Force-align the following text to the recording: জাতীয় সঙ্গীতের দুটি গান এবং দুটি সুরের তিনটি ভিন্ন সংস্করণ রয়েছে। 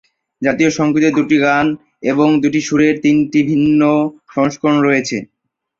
জাতীয় 0.41 0.71
সঙ্গীতের 0.71 1.13
দুটি 1.15 1.37
গান 1.39 1.65
এবং 2.03 2.27
দুটি 2.43 2.61
সুরের 2.61 2.95
তিনটি 3.03 3.39
ভিন্ন 3.43 3.81
সংস্করণ 4.33 4.77
রয়েছে। 4.79 5.17